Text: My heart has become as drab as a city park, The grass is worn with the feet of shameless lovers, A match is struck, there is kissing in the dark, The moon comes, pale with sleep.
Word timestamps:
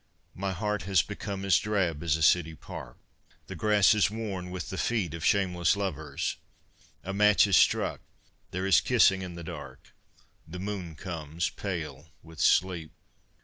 My 0.33 0.51
heart 0.51 0.81
has 0.89 1.03
become 1.03 1.45
as 1.45 1.59
drab 1.59 2.01
as 2.01 2.17
a 2.17 2.23
city 2.23 2.55
park, 2.55 2.97
The 3.45 3.55
grass 3.55 3.93
is 3.93 4.09
worn 4.09 4.49
with 4.49 4.71
the 4.71 4.77
feet 4.79 5.13
of 5.13 5.23
shameless 5.23 5.75
lovers, 5.77 6.37
A 7.03 7.13
match 7.13 7.45
is 7.45 7.55
struck, 7.55 8.01
there 8.49 8.65
is 8.65 8.81
kissing 8.81 9.21
in 9.21 9.35
the 9.35 9.43
dark, 9.43 9.93
The 10.47 10.57
moon 10.57 10.95
comes, 10.95 11.51
pale 11.51 12.07
with 12.23 12.39
sleep. 12.39 12.93